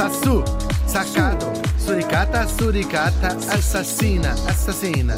[0.00, 0.42] Sassu,
[0.86, 5.14] sacado, suricata, suricata, assassina, assassina.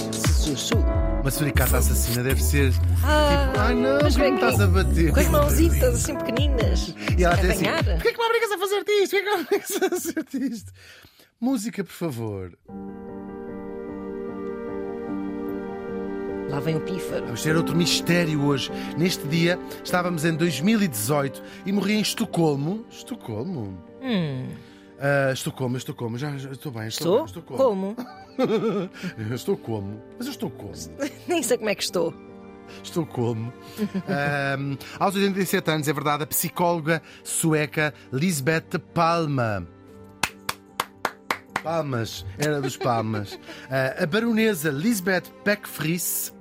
[1.21, 2.73] Uma suricata assassina deve ser.
[3.05, 5.13] Ah, tipo, ai não, mas me estás a bater?
[5.13, 6.97] Com as mãozitas assim pequeninas.
[7.17, 7.67] E ela a diz assim.
[7.67, 9.11] Porquê é que me obrigas a fazer-te isto?
[9.11, 10.73] Porquê é que me obrigas a fazer-te isto?
[11.41, 12.53] Música, por favor.
[16.51, 17.27] Lá vem o pífaro.
[17.27, 18.69] Vamos ter outro mistério hoje.
[18.99, 22.85] Neste dia, estávamos em 2018 e morri em Estocolmo.
[22.91, 23.79] Estocolmo?
[24.03, 24.49] Hum,
[25.03, 26.17] Ah, Estocolmo, Estocolmo.
[26.17, 27.17] Já, já estou bem, estou estou?
[27.17, 27.27] bem.
[27.27, 27.97] Estocolmo.
[27.97, 28.91] Como?
[29.29, 30.01] Eu estou como?
[30.17, 30.73] Mas eu estou como?
[31.27, 32.15] Nem sei como é que estou.
[32.85, 33.53] Estou como?
[34.09, 39.67] Ahm, aos 87 anos, é verdade, a psicóloga sueca Lisbeth Palma.
[41.65, 43.39] Palmas, era dos Palmas.
[43.69, 46.33] Ah, a baronesa Lisbeth Beckfries.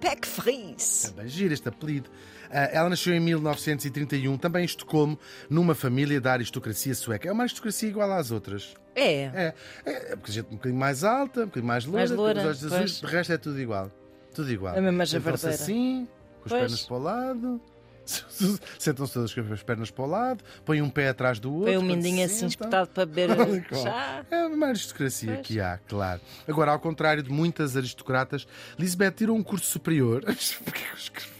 [0.00, 1.12] Peck Fries.
[1.14, 2.10] Também gira este apelido.
[2.56, 5.18] Ah, ela nasceu em 1931, também em Estocolmo,
[5.50, 7.28] numa família da aristocracia sueca.
[7.28, 8.74] É uma aristocracia igual às outras.
[8.94, 9.22] É.
[9.24, 9.54] É,
[9.84, 12.10] é, é porque a gente é um bocadinho mais alta, um bocadinho mais loura, Mais
[12.12, 13.90] loura, os olhos azuis, de resto é tudo igual.
[14.32, 14.76] Tudo igual.
[14.76, 16.08] A mesma Sentam-se assim,
[16.40, 16.60] com as Pois.
[16.62, 17.60] pernas para o lado.
[18.78, 21.72] Sentam-se todas com as pernas para o lado, põem um pé atrás do outro.
[21.72, 24.24] Põe um mindinho assim espetado para beber chá.
[24.30, 25.46] É uma aristocracia Pois.
[25.46, 26.20] que há, claro.
[26.46, 28.46] Agora, ao contrário de muitas aristocratas,
[28.78, 30.22] Lisbeth tirou um curso superior.
[30.64, 31.34] Porquê que eu escrevi?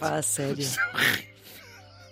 [0.00, 0.66] Pá, sério.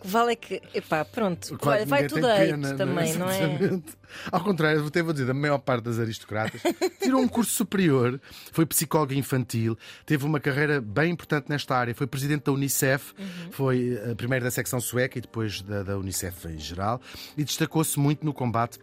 [0.01, 0.63] Que vale é que.
[0.73, 1.59] Epá, pronto.
[1.59, 3.39] Claro Vai, tudo a pena, eito também, não é?
[3.55, 3.99] Exatamente.
[4.31, 6.63] Ao contrário, vou ter vou dizer, a maior parte das aristocratas
[7.03, 8.21] tirou um curso superior,
[8.53, 13.27] foi psicóloga infantil, teve uma carreira bem importante nesta área, foi presidente da Unicef, Uhum.
[13.53, 17.01] foi eh, primeiro da secção sueca e depois da, da Unicef em geral,
[17.37, 18.79] e destacou-se muito no combate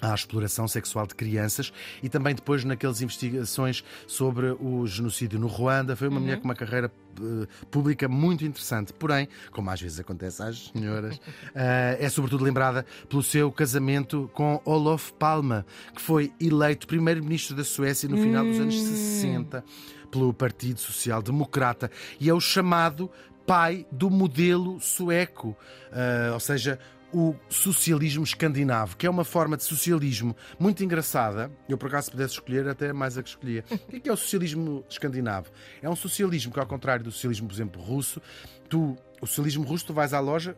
[0.00, 5.94] à exploração sexual de crianças e também depois naquelas investigações sobre o genocídio no Ruanda.
[5.96, 8.92] Foi uma mulher com uma carreira eh, pública muito interessante.
[8.92, 11.20] Porém, como às vezes acontece às senhoras,
[11.54, 17.64] eh, é sobretudo lembrada pelo seu casamento com Olof Palme, que foi eleito primeiro-ministro da
[17.64, 19.64] Suécia no final dos anos 60
[20.10, 23.08] pelo Partido Social Democrata e é o chamado
[23.46, 25.56] pai do modelo sueco,
[25.92, 26.78] Eh, ou seja,
[27.12, 31.50] o socialismo escandinavo, que é uma forma de socialismo muito engraçada.
[31.68, 33.64] Eu, por acaso, se pudesse escolher, até mais a que escolhia.
[33.70, 35.50] O que é, que é o socialismo escandinavo?
[35.82, 38.20] É um socialismo que, ao contrário do socialismo, por exemplo, russo,
[38.68, 40.56] tu, o socialismo russo, tu vais à loja,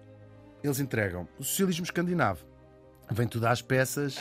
[0.62, 1.26] eles entregam.
[1.38, 2.44] O socialismo escandinavo.
[3.10, 4.16] Vem tudo às peças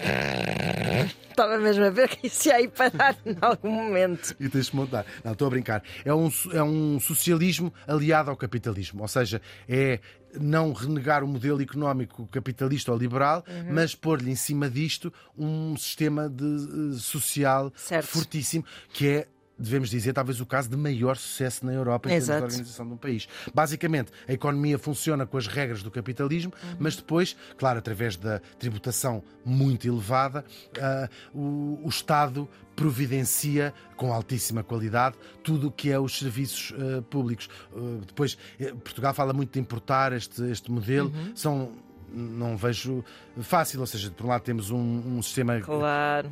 [1.31, 4.35] Estava mesmo a ver que isso ia aí parar em algum momento.
[4.39, 5.05] e tens de montar.
[5.23, 5.83] Não, estou a brincar.
[6.05, 9.01] É um, é um socialismo aliado ao capitalismo.
[9.01, 9.99] Ou seja, é
[10.39, 16.29] não renegar o modelo económico capitalista ou liberal, mas pôr-lhe em cima disto um sistema
[16.29, 18.07] de, eh, social Certo.
[18.07, 18.63] fortíssimo,
[18.93, 19.27] que é.
[19.61, 22.39] Devemos dizer, talvez o caso de maior sucesso na Europa em termos Exato.
[22.39, 23.27] de organização de um país.
[23.53, 29.23] Basicamente, a economia funciona com as regras do capitalismo, mas depois, claro, através da tributação
[29.45, 30.44] muito elevada,
[30.79, 37.01] ah, o, o Estado providencia com altíssima qualidade tudo o que é os serviços ah,
[37.03, 37.49] públicos.
[37.73, 41.11] Ah, depois, eh, Portugal fala muito de importar este, este modelo.
[41.35, 41.72] São
[42.13, 43.03] não vejo
[43.41, 46.29] fácil, ou seja, por um lado temos um, um sistema Claro.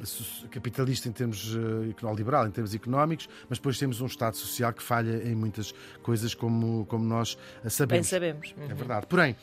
[0.51, 1.55] capitalista em termos
[1.89, 5.73] econo- liberal em termos económicos, mas depois temos um Estado social que falha em muitas
[6.03, 8.09] coisas como, como nós eh, Bem sabemos.
[8.09, 8.55] sabemos.
[8.57, 8.65] Uhum.
[8.69, 9.05] É verdade.
[9.07, 9.35] Porém,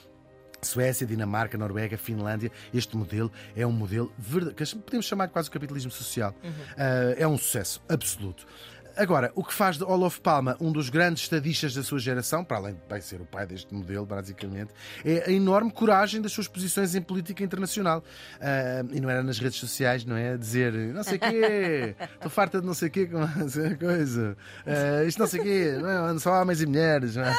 [0.62, 4.10] Suécia, Dinamarca, Noruega, Finlândia, este modelo é um modelo
[4.56, 6.34] que podemos chamar quase o capitalismo social.
[6.76, 8.46] Ah, é um sucesso absoluto.
[8.96, 12.56] Agora, o que faz de Olof Palma um dos grandes estadistas da sua geração, para
[12.56, 14.72] além de bem ser o pai deste modelo, basicamente,
[15.04, 18.02] é a enorme coragem das suas posições em política internacional.
[18.40, 20.32] Ah, e não era nas redes sociais, não é?
[20.32, 24.36] A dizer não sei quê, estou farta de não sei quê, com essa coisa.
[24.66, 26.18] Ah, isto não sei quê, não é?
[26.18, 27.16] só homens e mulheres.
[27.16, 27.24] Não?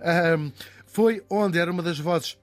[0.00, 0.36] Ah,
[0.86, 2.38] foi onde era uma das vozes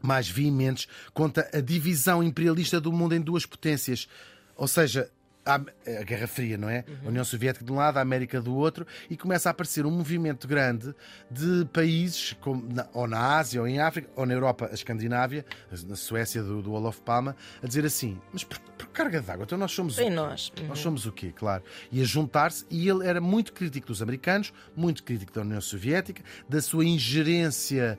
[0.00, 4.08] mais veementes contra a divisão imperialista do mundo em duas potências.
[4.56, 5.10] Ou seja,
[5.44, 5.58] a
[6.04, 6.84] Guerra Fria, não é?
[7.04, 9.90] A União Soviética de um lado, a América do outro, e começa a aparecer um
[9.90, 10.94] movimento grande
[11.30, 15.44] de países, como na- ou na Ásia, ou em África, ou na Europa, a Escandinávia,
[15.88, 19.58] na Suécia do, do Olof Palma, a dizer assim: mas por, por carga d'água, então
[19.58, 19.98] nós somos.
[19.98, 20.52] Em nós.
[20.68, 21.64] Nós somos o quê, claro?
[21.90, 26.22] E a juntar-se, e ele era muito crítico dos americanos, muito crítico da União Soviética,
[26.48, 27.98] da sua ingerência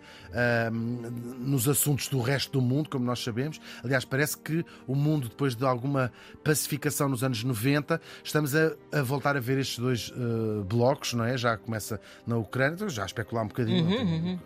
[1.40, 3.60] nos assuntos do resto do mundo, como nós sabemos.
[3.84, 6.12] Aliás, parece que o mundo, depois de alguma
[6.44, 11.14] pacificação nos anos anos 90, estamos a, a voltar a ver estes dois uh, blocos,
[11.14, 11.36] não é?
[11.36, 13.86] Já começa na Ucrânia, então já a especular um bocadinho.
[13.86, 14.40] Uhum, uhum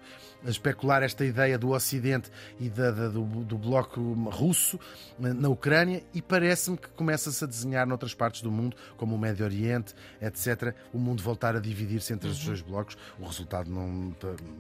[0.46, 2.30] a especular esta ideia do Ocidente
[2.60, 4.00] e da, da, do, do, bloco
[4.30, 4.80] russo
[5.18, 9.46] na Ucrânia e parece-me que começa-se a desenhar noutras partes do mundo, como o Médio
[9.46, 12.34] Oriente, etc., o mundo voltar a dividir-se entre uhum.
[12.34, 12.98] os dois blocos.
[13.20, 14.16] O resultado não,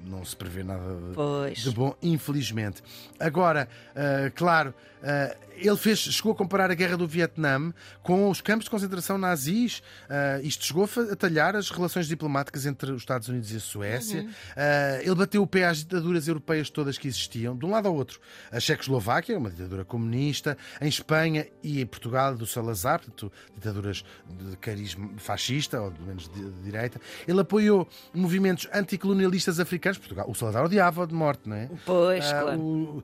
[0.06, 0.84] não se prevê nada
[1.54, 2.82] de, de bom, infelizmente.
[3.20, 7.74] Agora, uh, claro, uh, ele fez, chegou a comparar a guerra do Vietnã
[8.04, 9.80] com os campos de concentração nazis.
[10.10, 14.22] Uh, isto chegou a talhar as relações diplomáticas entre os Estados Unidos e a Suécia.
[14.22, 14.28] Uhum.
[14.28, 17.96] Uh, ele bateu o pé às ditaduras europeias todas que existiam, de um lado ao
[17.96, 18.20] outro.
[18.52, 24.58] A Checoslováquia, uma ditadura comunista, em Espanha e em Portugal, do Salazar, portanto, ditaduras de
[24.58, 27.00] carisma fascista, ou pelo menos de, direita.
[27.28, 29.98] Ele apoiou movimentos anticolonialistas africanos.
[29.98, 31.70] Portugal, o Salazar odiava de morte, não é?
[31.86, 32.60] Pois, uh, claro.
[32.60, 33.04] O,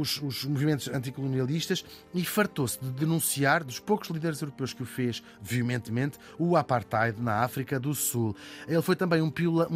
[0.00, 5.22] os, os movimentos anticolonialistas e fartou-se de denunciar, dos poucos líderes europeus que o fez
[5.40, 8.36] veementemente, o apartheid na África do Sul.
[8.66, 9.30] Ele foi também um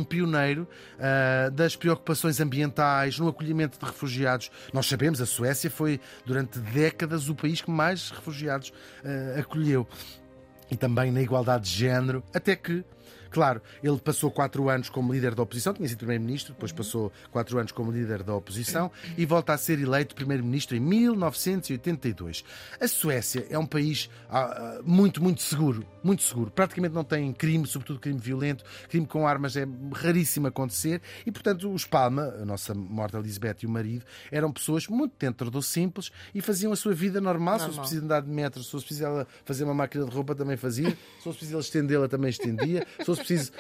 [0.04, 4.50] pioneiro uh, das preocupações ambientais, no acolhimento de refugiados.
[4.72, 8.70] Nós sabemos, a Suécia foi durante décadas o país que mais refugiados
[9.04, 9.86] uh, acolheu.
[10.70, 12.84] E também na igualdade de género, até que
[13.30, 17.58] Claro, ele passou quatro anos como líder da oposição, tinha sido primeiro-ministro, depois passou quatro
[17.58, 22.44] anos como líder da oposição e volta a ser eleito primeiro-ministro em 1982.
[22.80, 26.50] A Suécia é um país ah, ah, muito, muito seguro, muito seguro.
[26.50, 31.72] Praticamente não tem crime, sobretudo crime violento, crime com armas é raríssimo acontecer e, portanto,
[31.72, 36.10] os Palma, a nossa morta Elizabeth e o marido, eram pessoas muito dentro do simples
[36.34, 37.40] e faziam a sua vida normal.
[37.40, 37.58] normal.
[37.58, 40.34] Se fosse preciso andar de metro, se fosse preciso ela fazer uma máquina de roupa,
[40.34, 40.90] também fazia.
[40.90, 42.86] Se fosse preciso estendê-la, também estendia.
[42.98, 43.52] Se fosse preciso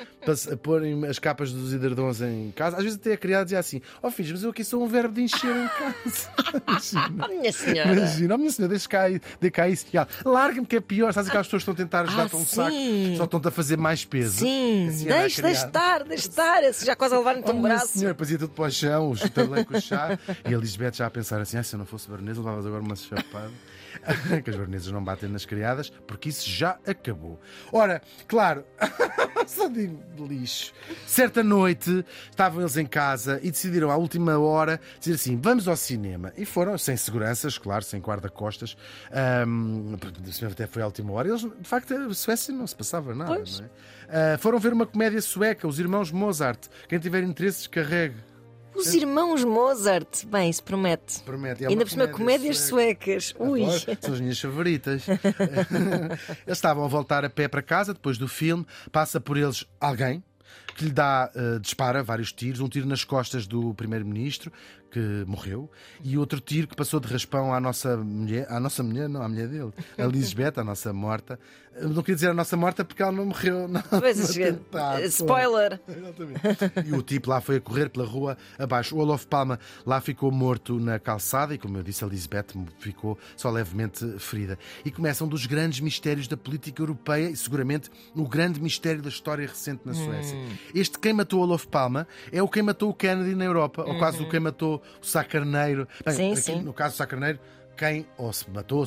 [0.62, 2.76] pôr as capas dos hiderdons em casa.
[2.76, 4.88] Às vezes até a criada dizia assim: Ó oh, filhos, mas eu aqui sou um
[4.88, 6.30] verbo de encher em casa.
[6.66, 7.26] Imagina.
[7.26, 7.92] Oh, minha senhora.
[7.92, 9.86] Imagina, oh, minha senhora, deixa cá, deixa cá isso.
[10.24, 11.12] Larga-me que é pior.
[11.12, 12.76] Sabes aquelas pessoas que estão a tentar ajudar-te ah, um saco,
[13.16, 14.38] só estão-te a fazer mais peso.
[14.38, 16.62] Sim, assim, deixa, deixa estar, deixa estar.
[16.64, 17.98] Esse já quase a levar-me um braço.
[17.98, 20.18] Senhora, depois ia tudo para o chão, o com o chá.
[20.44, 22.82] E a Elizabeth já a pensar assim: ah, se eu não fosse baronesa, levavas agora
[22.82, 23.50] uma chapada.
[24.44, 27.40] que as baronesas não batem nas criadas, porque isso já acabou.
[27.72, 28.64] Ora, claro,
[29.46, 30.72] só digo lixo.
[31.06, 35.76] Certa noite estavam eles em casa e decidiram à última hora dizer assim: vamos ao
[35.76, 36.32] cinema.
[36.36, 38.76] E foram, sem seguranças, claro, sem guarda-costas.
[39.46, 39.96] Um,
[40.50, 41.28] até foi à última hora.
[41.28, 43.34] Eles, de facto, a Suécia não se passava nada.
[43.34, 44.34] Não é?
[44.34, 46.68] uh, foram ver uma comédia sueca, Os Irmãos Mozart.
[46.88, 48.29] Quem tiver interesse, descarregue.
[48.74, 50.24] Os irmãos Mozart.
[50.26, 51.20] Bem, isso promete.
[51.20, 51.64] Promete.
[51.64, 53.34] É Ainda por cima, comédias suecas.
[53.38, 53.62] Ui.
[54.00, 55.04] São as minhas favoritas.
[56.46, 58.66] eles estavam a voltar a pé para casa depois do filme.
[58.90, 60.22] Passa por eles alguém
[60.76, 64.52] que lhe dá, uh, dispara vários tiros, um tiro nas costas do primeiro-ministro,
[64.90, 65.70] que morreu,
[66.02, 69.28] e outro tiro que passou de raspão à nossa mulher, à nossa mulher, não, à
[69.28, 71.38] mulher dele, a Lisbeth, a nossa morta.
[71.80, 73.66] Não queria dizer a nossa morta porque ela não morreu.
[73.70, 74.58] Não, pois, é,
[75.06, 75.80] spoiler!
[76.84, 78.96] E o tipo lá foi a correr pela rua abaixo.
[78.96, 82.46] O Olof Palma lá ficou morto na calçada e, como eu disse, a Lisbeth
[82.80, 84.58] ficou só levemente ferida.
[84.84, 89.08] E começa um dos grandes mistérios da política europeia e, seguramente, o grande mistério da
[89.08, 90.36] história recente na Suécia.
[90.36, 90.48] Hum.
[90.74, 94.22] Este quem matou Olof Palma é o quem matou o Kennedy na Europa, ou quase
[94.22, 95.88] o quem matou o Sacarneiro.
[96.04, 96.60] Bem, sim, aqui, sim.
[96.62, 97.38] No caso do Sacarneiro,
[97.80, 98.86] quem ou se matou,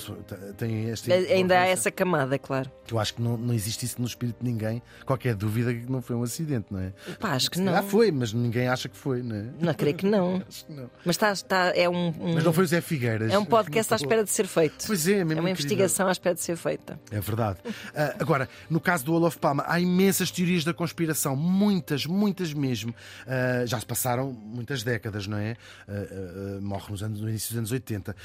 [0.56, 1.12] tem este.
[1.12, 2.72] Ainda há essa camada, claro.
[2.92, 4.84] Eu acho que não, não existe isso no espírito de ninguém.
[5.04, 6.94] Qualquer dúvida que não foi um acidente, não é?
[7.20, 7.72] Pá, acho que não.
[7.74, 9.46] Já foi, mas ninguém acha que foi, não é?
[9.60, 10.44] Não, creio que não.
[10.48, 10.92] acho que não.
[11.04, 13.34] Mas está, está, é um, um, Mas não foi o Zé Figueiras.
[13.34, 14.86] É um podcast à espera de ser feito.
[14.86, 17.00] Pois é, é, mesmo é uma investigação à espera de ser feita.
[17.10, 17.58] É verdade.
[17.66, 17.74] uh,
[18.22, 22.92] agora, no caso do Olof Palma, há imensas teorias da conspiração, muitas, muitas mesmo.
[22.92, 25.58] Uh, já se passaram muitas décadas, não é?
[25.88, 28.16] Uh, morre nos anos, no início dos anos 80.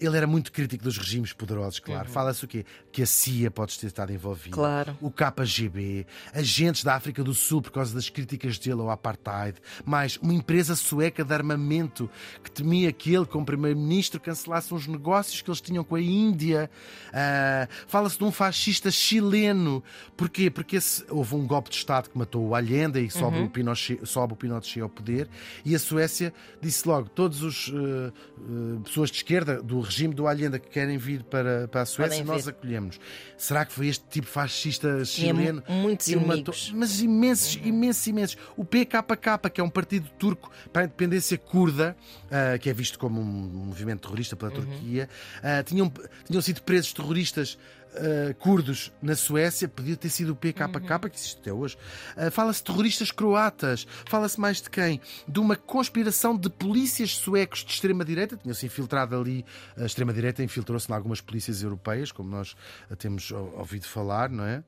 [0.00, 2.06] Ele era muito crítico dos regimes poderosos, claro.
[2.06, 2.12] Uhum.
[2.12, 2.64] Fala-se o quê?
[2.92, 4.54] Que a CIA pode ter estado envolvida.
[4.54, 4.96] Claro.
[5.00, 10.16] O KGB, agentes da África do Sul por causa das críticas dele ao apartheid, mais
[10.18, 12.10] uma empresa sueca de armamento
[12.42, 16.70] que temia que ele, como primeiro-ministro, cancelasse uns negócios que eles tinham com a Índia.
[17.08, 19.82] Uh, Fala-se de um fascista chileno.
[20.16, 20.50] Porquê?
[20.50, 23.44] Porque esse, houve um golpe de Estado que matou o Allende e sobe, uhum.
[23.44, 25.28] o, Pinochet, sobe o Pinochet ao poder.
[25.64, 30.26] E a Suécia disse logo: todas as uh, uh, pessoas de esquerda do regime do
[30.26, 32.98] Allende que querem vir para, para a Suécia, nós acolhemos.
[33.36, 35.62] Será que foi este tipo fascista chileno?
[35.66, 37.66] É muitos matou, Mas imensos, uhum.
[37.66, 38.36] imensos, imensos.
[38.56, 42.98] O PKK, que é um partido turco para a independência curda, uh, que é visto
[42.98, 44.64] como um movimento terrorista pela uhum.
[44.64, 45.08] Turquia,
[45.38, 45.92] uh, tinham,
[46.26, 47.58] tinham sido presos terroristas
[47.94, 51.76] uh, curdos na Suécia, podia ter sido o PKK, que existe até hoje.
[52.16, 55.00] Uh, fala-se de terroristas croatas, fala-se mais de quem?
[55.26, 59.44] De uma conspiração de polícias suecos de extrema-direita, tinham-se infiltrado ali,
[59.76, 62.56] a extrema-direita infiltrou-se em algumas polícias europeias, como nós
[62.98, 64.62] temos ouvido falar, não é?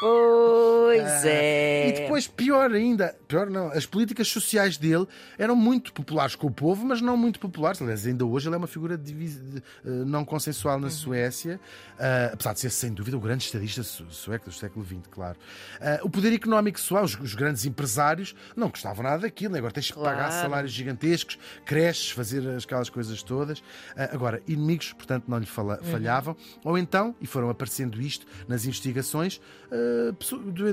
[0.00, 1.88] Pois ah, é.
[1.90, 6.50] E depois, pior ainda, pior não, as políticas sociais dele eram muito populares com o
[6.50, 7.82] povo, mas não muito populares.
[7.82, 9.62] Aliás, ainda hoje ele é uma figura de, de, uh,
[10.06, 10.90] não consensual na uhum.
[10.90, 11.60] Suécia,
[11.98, 15.36] uh, apesar de ser, sem dúvida, o grande estadista sueco do século XX, claro.
[15.78, 19.52] Uh, o poder económico suave, os, os, grandes empresários, não gostavam nada daquilo.
[19.52, 19.58] Né?
[19.58, 20.16] Agora tens que claro.
[20.16, 23.62] pagar salários gigantescos, creches, fazer aquelas coisas todas.
[23.94, 25.78] agora, inimigos, portanto, não lhe uhum.
[25.82, 26.34] falhavam.
[26.64, 29.38] Ou então, e foram aparecendo isto nas investigações,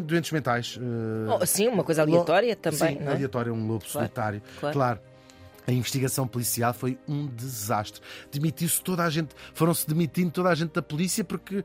[0.01, 0.79] doentes mentais.
[1.27, 2.97] Oh, sim, uma coisa aleatória também.
[2.97, 3.07] Sim, é?
[3.07, 4.41] aleatória, um lobo claro, solitário.
[4.59, 4.73] Claro.
[4.73, 4.99] claro.
[5.67, 8.01] A investigação policial foi um desastre.
[8.31, 11.61] Demitiu-se toda a gente, foram-se demitindo toda a gente da polícia porque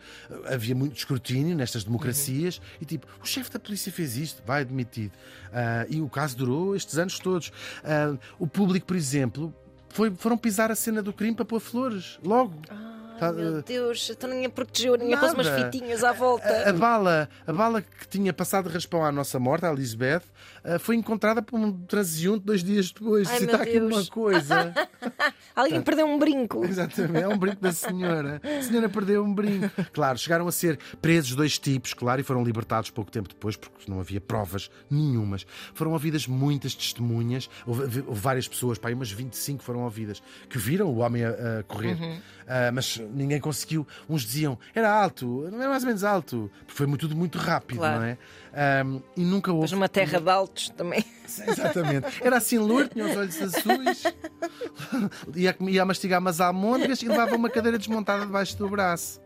[0.47, 2.65] havia muito escrutínio nestas democracias uhum.
[2.81, 5.13] e tipo, o chefe da polícia fez isto, vai demitido.
[5.13, 7.49] Uh, e o caso durou estes anos todos.
[7.49, 9.55] Uh, o público, por exemplo,
[9.89, 12.61] foi, foram pisar a cena do crime para pôr flores, logo.
[12.69, 12.92] Ah.
[13.19, 16.49] Tá, meu eh, Deus, então ninguém protegeu, ninguém pôs umas fitinhas à volta.
[16.49, 20.23] A, a, bala, a bala que tinha passado de raspão à nossa morte, a Elizabeth,
[20.65, 23.29] eh, foi encontrada por um transeunte dois dias depois.
[23.29, 24.73] Ai, Se está aqui uma coisa.
[25.55, 26.65] Alguém Portanto, perdeu um brinco.
[26.65, 28.41] Exatamente, é um brinco da senhora.
[28.43, 29.71] A senhora perdeu um brinco.
[29.93, 33.91] Claro, chegaram a ser presos dois tipos, claro, e foram libertados pouco tempo depois, porque
[33.91, 35.47] não havia provas nenhumas.
[35.75, 40.87] Foram ouvidas muitas testemunhas, houve, houve várias pessoas, pá, umas 25 foram ouvidas, que viram
[40.87, 42.01] o homem a, a correr.
[42.01, 42.21] Uhum.
[42.53, 43.87] Uh, mas ninguém conseguiu.
[44.07, 47.39] Uns diziam era alto, não era mais ou menos alto, porque foi muito, tudo muito
[47.39, 48.01] rápido, claro.
[48.01, 48.19] não é?
[48.85, 49.63] Um, e nunca houve.
[49.63, 51.03] Mas uma terra de altos também.
[51.25, 52.07] Exatamente.
[52.21, 54.03] Era assim louro, tinha os olhos azuis,
[55.35, 59.19] ia, ia a mastigar umas almôndegas e levava uma cadeira desmontada debaixo do braço.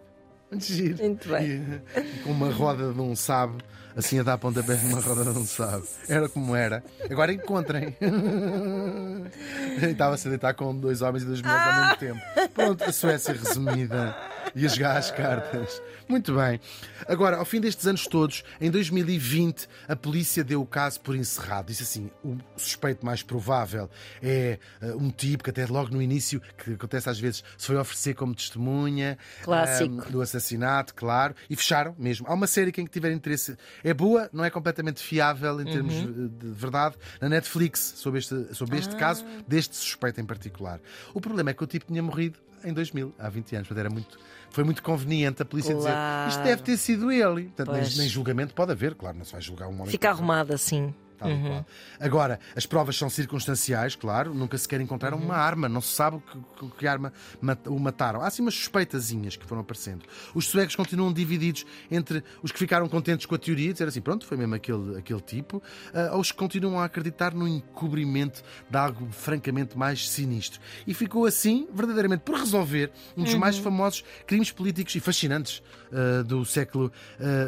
[0.59, 1.03] Giro.
[1.03, 1.83] Muito bem.
[1.97, 3.59] E, com uma roda de um sábio
[3.97, 5.85] assim a dar pontapés numa roda não sabe.
[6.09, 6.85] Era como era.
[7.11, 7.97] Agora encontrem.
[9.83, 12.21] Estava-se a deitar com dois homens e duas mulheres ao mesmo tempo.
[12.53, 14.15] Pronto, a Suécia resumida
[14.57, 15.83] e a jogar as cartas.
[16.09, 16.59] Muito bem.
[17.07, 21.67] Agora, ao fim destes anos todos, em 2020, a polícia deu o caso por encerrado.
[21.67, 23.91] Disse assim: o suspeito mais provável
[24.23, 27.77] é uh, um tipo que, até logo no início, que acontece às vezes, se foi
[27.77, 32.27] oferecer como testemunha um, do assassinato, claro, e fecharam mesmo.
[32.27, 35.95] Há uma série que quem tiver interesse é boa, não é completamente fiável em termos
[35.95, 36.29] uhum.
[36.29, 38.99] de verdade, na Netflix, sobre este, sobre este ah.
[38.99, 40.81] caso, deste suspeito em particular.
[41.13, 43.69] O problema é que o tipo tinha morrido em 2000, há 20 anos.
[43.69, 44.19] Portanto, era muito,
[44.51, 46.29] foi muito conveniente a polícia claro.
[46.29, 47.45] dizer isto deve ter sido ele.
[47.45, 49.87] Portanto, nem, nem, julgamento pode haver, claro, não se vai julgar um homem.
[49.87, 50.95] Fica arrumado assim.
[51.25, 51.65] Uhum.
[51.99, 55.23] Agora, as provas são circunstanciais, claro, nunca se quer encontrar uhum.
[55.23, 56.23] uma arma, não se sabe
[56.59, 57.13] que, que arma
[57.67, 58.21] o mataram.
[58.21, 60.05] Há assim umas suspeitazinhas que foram aparecendo.
[60.35, 64.27] Os suecos continuam divididos entre os que ficaram contentes com a teoria, dizer assim, pronto,
[64.27, 68.77] foi mesmo aquele, aquele tipo, uh, ou os que continuam a acreditar no encobrimento de
[68.77, 70.61] algo francamente mais sinistro.
[70.87, 73.41] E ficou assim, verdadeiramente, por resolver um dos uhum.
[73.41, 76.93] mais famosos crimes políticos e fascinantes uh, do século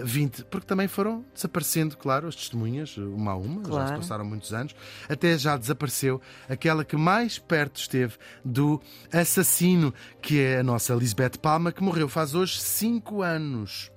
[0.06, 3.88] XX, uh, porque também foram desaparecendo, claro, as testemunhas, uma a uma claro.
[3.88, 4.74] já se passaram muitos anos,
[5.08, 8.80] até já desapareceu aquela que mais perto esteve do
[9.12, 13.90] assassino, que é a nossa Lisbeth Palma, que morreu faz hoje cinco anos.